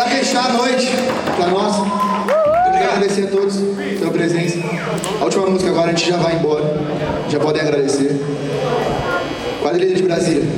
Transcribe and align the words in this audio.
Para 0.00 0.08
fechar 0.12 0.46
a 0.46 0.52
noite, 0.54 0.88
para 1.36 1.48
nós, 1.48 1.76
eu 1.76 2.72
quero 2.72 2.90
agradecer 2.90 3.24
a 3.24 3.26
todos 3.26 3.56
pela 3.98 4.10
presença. 4.10 4.56
A 5.20 5.24
última 5.24 5.46
música 5.46 5.70
agora 5.70 5.90
a 5.90 5.94
gente 5.94 6.08
já 6.08 6.16
vai 6.16 6.36
embora. 6.36 6.74
Já 7.28 7.38
podem 7.38 7.60
agradecer. 7.60 8.18
Quadrilha 9.60 9.94
de 9.94 10.02
Brasília. 10.02 10.48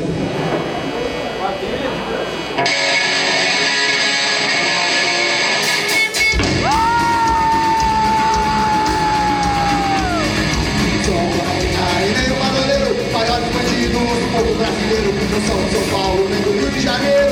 Não 15.33 15.65
de 15.65 15.73
São 15.73 15.83
Paulo, 15.91 16.29
nem 16.29 16.41
do 16.43 16.53
Rio 16.53 16.71
de 16.71 16.81
Janeiro. 16.81 17.32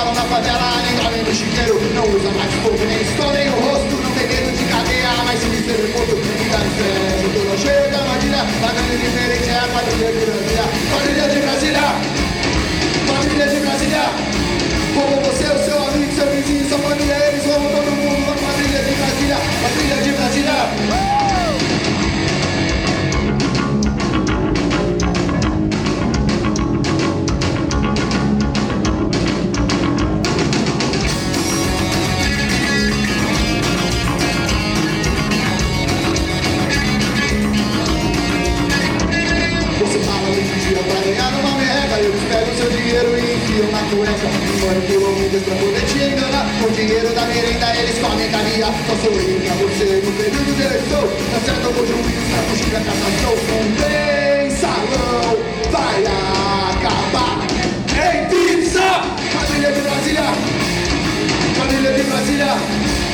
Moram 0.00 0.14
na 0.14 0.22
favela, 0.22 0.80
nem 0.80 0.96
dormem 0.96 1.22
no 1.22 1.34
chiqueiro. 1.34 1.78
Não 1.92 2.04
usa 2.04 2.30
mais 2.30 2.50
fogo, 2.62 2.82
nem 2.86 3.02
escondem 3.02 3.50
o 3.50 3.60
rosto. 3.60 3.96
Não 4.02 4.10
tem 4.12 4.28
medo 4.28 4.56
de 4.56 4.64
cadeia, 4.64 5.12
mas 5.26 5.38
se 5.38 5.46
me 5.46 5.60
ser 5.60 5.92
morto, 5.92 6.16
fica 6.16 6.56
no 6.56 6.66
estresse. 6.70 7.36
Eu 7.36 7.50
tô 7.50 7.58
cheio 7.58 7.90
da 7.92 7.98
armadilha, 7.98 8.46
pagando 8.62 8.96
diferente 8.98 9.50
é 9.50 9.58
a 9.58 9.68
quadrilha 9.68 10.12
de 10.12 10.24
Brasília. 10.24 10.64
Quadrilha 10.90 11.28
de 11.28 11.39
Eu 42.30 42.36
pego 42.36 42.56
seu 42.56 42.70
dinheiro 42.70 43.18
e 43.18 43.34
enfio 43.34 43.72
na 43.72 43.80
cueca 43.90 44.28
Manipulam 44.64 45.12
mídias 45.18 45.42
pra 45.42 45.56
poder 45.56 45.84
te 45.84 45.98
enganar 45.98 46.46
Com 46.60 46.66
o 46.66 46.70
dinheiro 46.70 47.12
da 47.12 47.22
merenda 47.22 47.76
eles 47.76 47.98
comem 47.98 48.30
carinha 48.30 48.66
Só 48.66 48.94
sou 49.02 49.20
eu 49.20 49.40
pra 49.40 49.54
você 49.56 50.00
no 50.04 50.12
período 50.12 50.54
de 50.54 50.62
eleição 50.62 51.08
Tá 51.44 51.52
eu 51.52 51.72
vou 51.72 51.86
juiz 51.86 52.22
pra 52.30 52.42
fugir 52.44 52.70
da 52.70 52.80
cassação 52.80 53.34
Com 53.48 53.62
mensalão 53.82 55.36
vai 55.72 56.04
acabar. 56.70 57.36
Em 57.98 58.28
pizza! 58.28 59.02
Quadrilha 59.32 59.72
de 59.72 59.80
Brasília! 59.80 60.24
Quadrilha 61.56 61.92
de 61.92 62.02
Brasília 62.04 63.09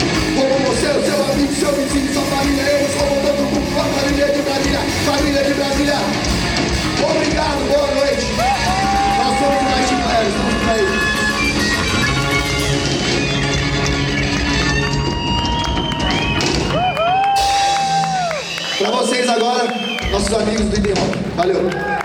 agora, 19.37 19.65
nossos 20.11 20.33
amigos 20.35 20.67
do 20.67 20.89
Rock. 20.89 21.19
Valeu. 21.37 21.97